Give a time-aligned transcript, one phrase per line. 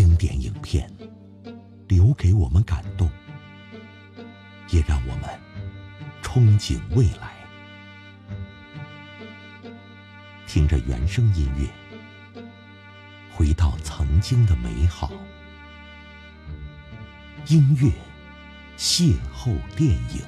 [0.00, 0.88] 经典影片
[1.88, 3.10] 留给我们感动，
[4.70, 5.28] 也让我们
[6.22, 7.32] 憧憬未来。
[10.46, 11.68] 听着原声音乐，
[13.32, 15.10] 回到曾经的美好。
[17.48, 17.90] 音乐
[18.78, 20.22] 邂逅电影。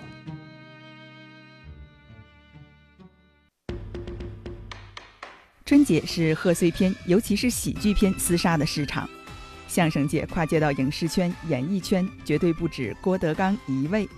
[5.65, 9.09] 春节是贺岁片，尤其是喜剧片厮杀的市场。
[9.71, 14.09] 相声界跨界到影视圈、演艺圈，绝对不止郭德纲一位。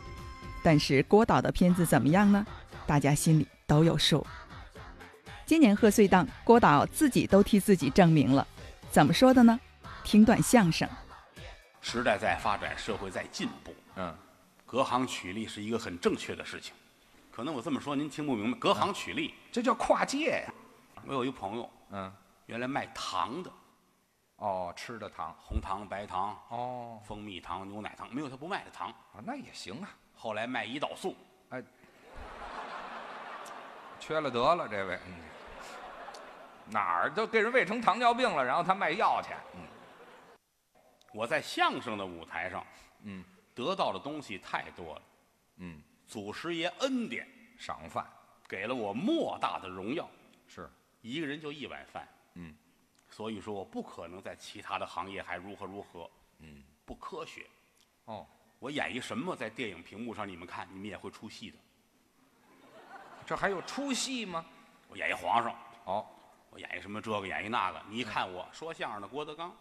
[0.62, 2.46] 但是郭导的片子怎么样呢？
[2.86, 4.26] 大家心里都有数。
[5.44, 8.48] 今年贺岁档，郭导自己都替自己证明了。
[8.90, 9.60] 怎么说的呢？
[10.02, 10.88] 听段相声。
[11.82, 14.16] 时代在发展，社会在进步，嗯，
[14.64, 16.72] 隔行取利是一个很正确的事情。
[17.30, 19.34] 可能我这么说您听不明白，隔行取利。
[19.52, 20.54] 这叫跨界呀。
[21.04, 22.10] 我有一朋友，嗯，
[22.46, 23.50] 原来卖糖的，
[24.36, 28.90] 哦，吃的糖，红糖、白糖、哦，蜂蜜糖、牛奶糖，没有他不卖的糖。
[28.90, 29.90] 啊，那也行啊。
[30.14, 31.16] 后来卖胰岛素，
[31.50, 31.62] 哎，
[34.00, 35.14] 缺了得了，这位，嗯，
[36.70, 39.60] 哪儿都给人喂成糖尿病了，然后他卖药去，嗯
[41.12, 42.64] 我在相声的舞台上
[43.02, 43.22] 嗯
[43.54, 45.02] 得到的东西太多了。
[45.56, 48.06] 嗯，祖师爷恩典赏饭
[48.48, 50.08] 给了我莫大的荣耀，
[50.48, 50.70] 是，
[51.02, 52.56] 一个人就一碗饭，嗯
[53.12, 57.46] 所以说我不可能在其他的行业还如何如何，嗯，不科学。
[58.06, 58.26] 哦，
[58.58, 61.58] 我演一什么，在电影屏幕上你们看，你们也会出戏的。
[63.26, 64.44] 这还有出戏吗？
[64.88, 65.54] 我演一皇上，
[65.84, 66.06] 哦，
[66.48, 69.54] 我演一什么这个，演一那个，你一看我说相声的郭德纲，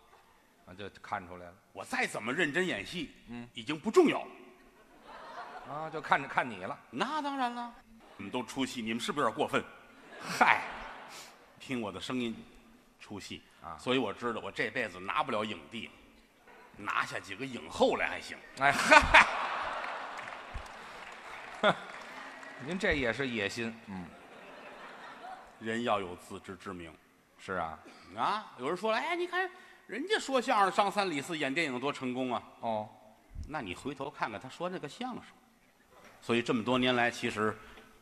[0.66, 4.26] 啊，就看出来了，我再怎么认真演戏，嗯，已经不重要。
[5.70, 7.74] 啊，就看着看你了，那当然了，
[8.16, 9.62] 你们都出戏，你们是不是有点过分？
[10.22, 10.64] 嗨，
[11.60, 12.36] 听我的声音
[13.02, 15.90] 出戏啊所以我知道我这辈子拿不了影帝，
[16.78, 18.38] 拿下几个影后来还行。
[18.60, 18.72] 哎
[21.62, 21.76] 嗨，
[22.66, 24.06] 您这也是野心，嗯，
[25.60, 26.96] 人要有自知之明
[27.38, 27.78] 是啊，
[28.16, 28.54] 啊！
[28.60, 29.50] 有人说了，哎，你看
[29.88, 32.90] 人家说相声张三李四演电影多成功啊，哦，
[33.48, 35.24] 那你回头看看他说那个相声。
[36.22, 37.58] 所以这么多年来，其实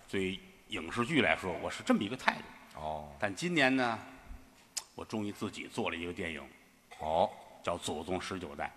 [0.09, 0.37] 对
[0.67, 2.79] 影视剧来说，我是这么一个态度。
[2.81, 3.97] 哦，但今年呢，
[4.99, 6.41] 我终于自己做了一个电影，
[6.99, 7.29] 哦，
[7.63, 8.69] 叫《祖宗十九代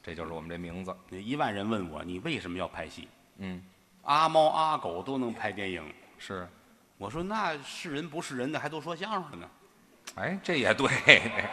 [0.00, 0.92] 这就是我们这名字，》。
[1.08, 3.08] 那一万人问我，你为什么要拍戏？
[3.38, 3.60] 嗯，
[4.04, 5.82] 阿猫阿狗都能拍电影，
[6.16, 6.48] 是，
[6.96, 9.50] 我说那是人不是人的，还都说相声的呢，
[10.14, 10.88] 哎，这也对，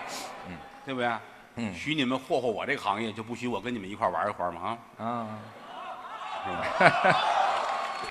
[0.86, 1.12] 对不对？
[1.56, 4.78] 嗯许你们霍霍我这个行业，就不许我跟你们一块儿玩一会儿吗？
[5.00, 5.40] 啊，啊，
[6.44, 6.52] 是
[7.10, 7.18] 吧？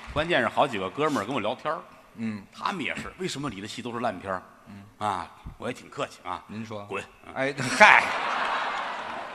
[0.13, 1.81] 关键是好几个哥们儿跟我聊天儿
[2.17, 4.43] 嗯，他们也是，为什么你的戏都是烂片儿？
[4.99, 7.03] 啊，我也挺客气啊，您说，滚！
[7.03, 8.05] 啊哎， 嗨，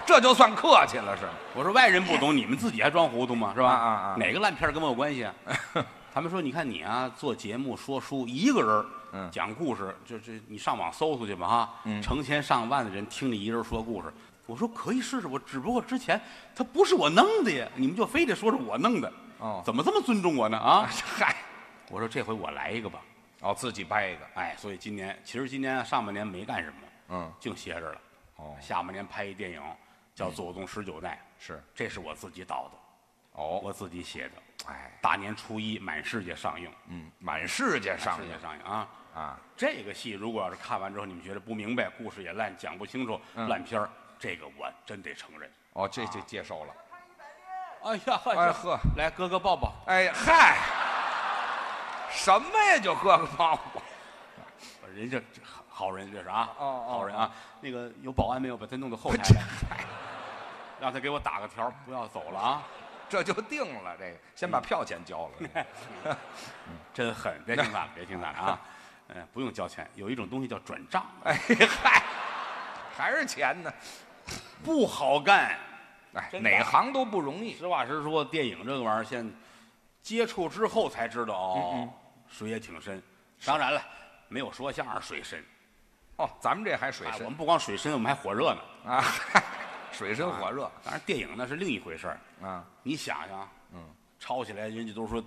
[0.05, 1.31] 这就算客气了是吗？
[1.55, 3.53] 我说外人不懂，你们自己还装糊涂吗？
[3.55, 3.69] 是吧？
[3.69, 5.33] 啊啊啊哪个烂片儿跟我有关系啊？
[6.13, 14.11] 他们说，你看你啊，做节目说书，一个人讲故事，这这你上网搜搜去吧哈，嗯成千上万的人听你一人说故事。
[14.45, 16.19] 我说可以试试，我只不过之前
[16.55, 20.57] 他不是我弄的呀，你们就非得说是我弄的，哦怎么这么尊重我呢？
[20.57, 21.35] 啊，嗨，
[21.89, 22.99] 我说这回我来一个吧，
[23.41, 28.01] 哦，自己掰一个，哎，所以今年其实今年上半年没干什么，嗯，净歇着了。
[28.35, 29.61] 哦，下半年拍一电影
[30.13, 32.71] 叫《祖宗十九代》，是，这是我自己导的，
[33.33, 34.33] 哦，我自己写的。
[34.67, 38.87] 哎，大年初一满世界上映，嗯，满世界上世界映上映啊！
[39.15, 43.89] 啊，这个戏如果要是看完之后你们觉得不明白，故事也烂，讲不清楚，嗯烂片儿，
[44.19, 45.49] 这个我真得承认。
[45.73, 46.73] 哦，这就接受了，
[47.83, 49.73] 哎呀，哎呵，来哥哥抱抱。
[49.87, 50.57] 哎嗨，
[52.11, 53.81] 什么呀，就喝个泡泡，
[54.93, 57.31] 人家这好好人这是啊，哦哦好人啊。
[57.61, 58.57] 那个有保安没有？
[58.57, 59.23] 把他弄到后台
[59.69, 59.85] 来，
[60.79, 62.63] 让他给我打个条，不要走了啊！
[63.09, 66.15] 这就定了，这个先把票钱交了，
[66.93, 68.59] 真狠，别听他的，别听他的啊！
[69.09, 71.33] 嗯， 不用交钱，有一种东西叫转账，哎
[71.81, 72.03] 嗨，
[72.95, 73.73] 还是钱呢，
[74.63, 75.57] 不好干。
[76.13, 79.31] 哎，哪行都不容易，实话实说，电影这个玩意儿，现
[80.01, 81.89] 接触之后才知道哦，嗯。
[82.27, 83.01] 水也挺深。
[83.45, 83.81] 当然了，
[84.27, 85.43] 没有说相声水深，
[86.17, 87.15] 哦，咱们这还水深。
[87.15, 88.91] 哎我们不光水深，我们还火热呢。
[88.91, 89.03] 啊，
[89.91, 90.69] 水深火热。
[90.83, 92.19] 当然，电影那是另一回事儿。
[92.41, 93.79] 啊，你想想，嗯，
[94.19, 95.23] 抄起来，人家都说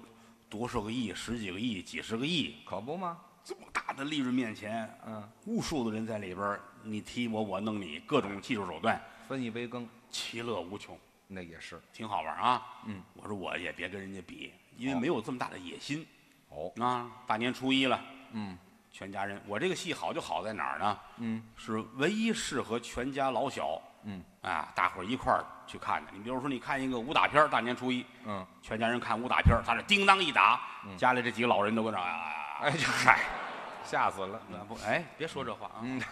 [0.48, 3.18] 多少个亿、十几个亿、几十个亿，可不吗？
[3.44, 10.96] 这么大的利润面前，嗯，无数的人在里边儿，你踢我，我弄你，各种技术手段，分一杯羹，其乐无穷，
[11.32, 12.62] 那也是，挺好玩啊。
[12.84, 16.06] 嗯，我说我也别跟人家比，因为哦没有这么大的野心。
[16.50, 18.00] 哦，啊，大年初一了，
[18.32, 18.58] 嗯
[18.90, 20.98] 全家人，我这个戏好就好在哪儿呢？
[21.16, 26.10] 嗯，是唯一适合全家老小嗯啊，大伙儿一块儿去看的。
[26.12, 30.60] 你比如说，你看一个武打片儿大年初一，嗯，全家人看武打片儿他这叮当一打，
[30.98, 33.18] 家里这几个老人都跟那啊，哎呀嗨，
[33.82, 34.38] 吓死了。
[34.50, 36.02] 那不哎，别说这话啊嗯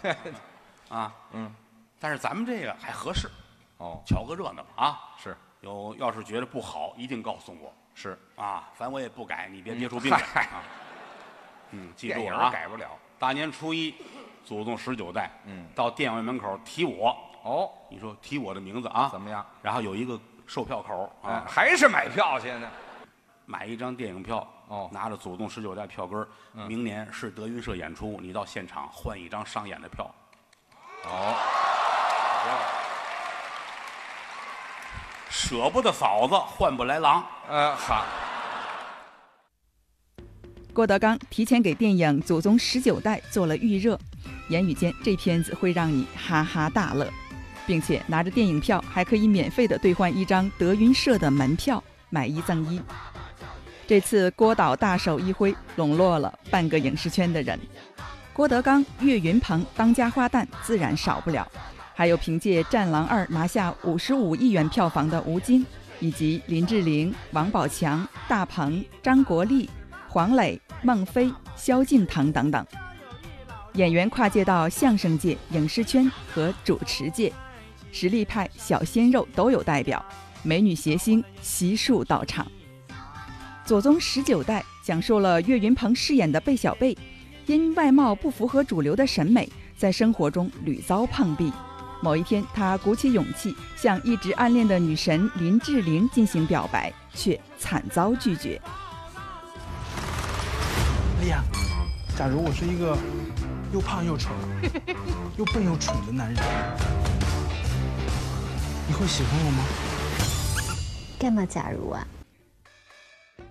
[0.88, 1.14] 啊！
[1.32, 1.54] 嗯，
[2.00, 3.28] 但是咱们这个还合适，
[3.80, 5.00] 哦，瞧个热闹啊。
[5.18, 5.36] 是。
[5.62, 7.70] 有要是觉得不好，一定告诉我。
[7.94, 10.48] 是，啊，反正我也不改，你别嗯憋出病来。
[11.72, 12.88] 嗯，记住了啊，改不了。
[13.18, 13.94] 大年初一，
[14.42, 19.44] 祖宗十九代，嗯，到店外门口提我，哦，你说提我的名字啊，怎么样？
[19.60, 22.70] 然后有一个售票口哎啊，，还是买票去呢？
[23.44, 24.88] 买一张电影票，哦。
[24.90, 26.26] 拿着祖宗十九代票根
[26.66, 30.10] 明年是德云社演出，你到现场换一张上演的票。
[31.04, 31.34] 哦，
[35.42, 37.24] 舍不得嫂子，换不来狼。
[37.48, 38.04] 呃，好，
[40.74, 43.98] 郭德纲提前给电影《祖宗十九代》做了预热，
[44.50, 47.10] 言语间这片子会让你哈哈大乐，
[47.66, 52.78] 并且拿着电影票还可以免费的兑换一张德云社的门票，买一赠一。
[53.88, 57.58] 这次郭导大手一挥，笼络了半个影视圈的人。
[58.34, 61.50] 郭德纲、岳云鹏当家花旦自然少不了，
[62.00, 65.66] 还有凭借《战狼二》拿下五十五亿元票房的吴京，
[65.98, 69.68] 以及林志玲、王宝强、大鹏、张国立、
[70.08, 72.66] 黄磊、孟非、萧敬腾等等。
[73.74, 77.30] 演员跨界到相声界、影视圈和主持界，
[77.92, 80.02] 实力派、小鲜肉都有代表，
[80.42, 82.50] 美女谐星悉数到场。
[83.62, 86.96] 左宗十九代讲述了岳云鹏饰演的贝小贝，
[87.44, 91.52] 因外貌不符合主流的审美，在生活中屡遭碰壁。
[92.02, 98.60] 某一天，他鼓起勇气向一直暗恋的女神林志玲进行表白，却惨遭拒绝。
[101.20, 101.42] 哎呀，
[102.16, 102.96] 假如我是一个
[103.72, 104.30] 又胖又丑、
[105.36, 106.42] 又笨又蠢的男人，
[108.88, 109.64] 你会喜欢我吗？
[111.18, 112.06] 干嘛假如啊？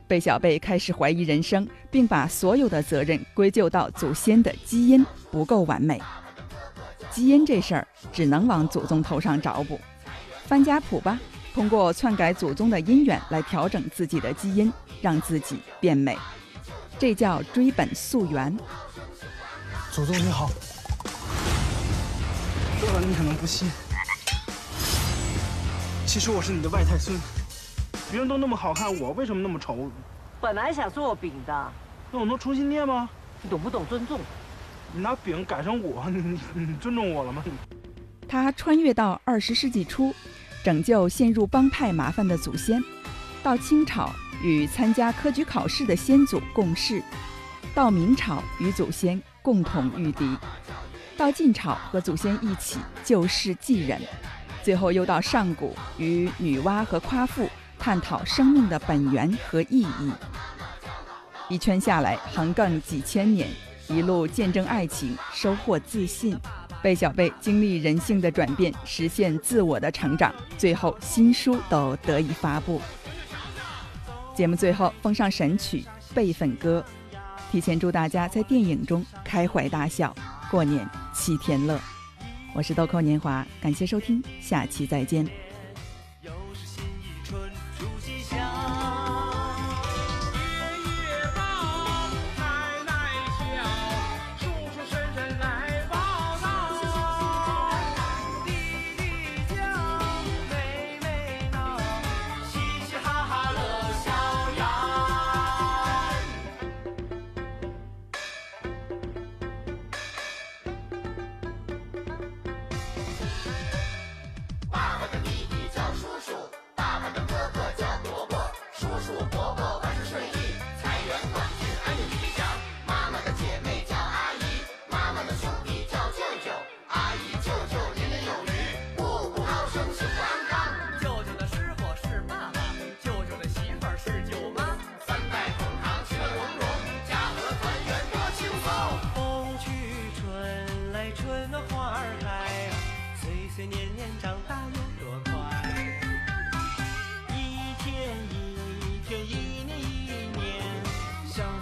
[0.07, 6.01] 贝小贝开始怀疑人生，并把所有的责任归咎到祖先的基因不够完美。
[7.11, 9.79] 基因这事儿只能往祖宗头上找补，
[10.45, 11.19] 翻家谱吧，
[11.53, 14.71] 通过篡改祖宗的姻缘来调整自己的基因，
[15.01, 16.17] 让自己变美，
[16.97, 18.55] 这叫追本溯源。
[19.91, 20.49] 祖宗你好，
[22.81, 23.69] 呃，你可能不信，
[26.05, 27.19] 其实我是你的外太孙。
[28.11, 29.91] 别人都那么好看，我为什么那么丑？
[30.41, 31.71] 本来想做饼的，
[32.11, 33.09] 那我能重新念吗？
[33.41, 34.19] 你懂不懂尊重？
[34.93, 37.43] 你拿饼改成我，你 你尊重我了吗？
[38.27, 40.13] 他穿越到二十世纪初，
[40.63, 42.79] 拯救陷入帮派麻烦的祖先；
[43.43, 44.11] 到清朝
[44.43, 47.01] 与参加科举考试的先祖共事；
[47.73, 50.25] 到明朝与祖先共同御敌；
[51.17, 53.99] 到晋朝和祖先一起救世济人；
[54.63, 60.11] 最后又到上古与女娲和夸父探讨生命的本源和意义。
[61.47, 63.49] 一圈下来，横亘几千年，
[63.89, 66.37] 一路见证爱情，收获自信。
[66.81, 72.79] 贝小贝经历人性的转变，实现自我的成长，最后新书都得以发布。
[74.33, 75.83] 节目最后奉上神曲
[76.13, 76.81] 《辈分歌》，
[77.51, 80.15] 提前祝大家在电影中开怀大笑，
[80.49, 81.77] 过年七天乐。
[82.53, 85.48] 我是豆蔻年华，感谢收听，下期再见。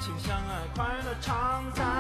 [0.08, 1.97] 心相爱快乐常在。